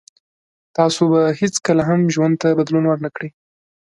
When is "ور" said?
2.85-2.99